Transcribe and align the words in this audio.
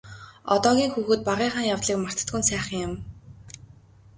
Одоогийн 0.53 0.91
хүүхэд 0.93 1.21
багынхаа 1.29 1.69
явдлыг 1.73 1.97
мартдаггүй 2.01 2.39
нь 2.41 2.47
сайхан 2.49 2.79
юм. 2.87 2.93